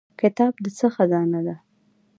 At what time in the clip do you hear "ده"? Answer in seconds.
1.47-1.55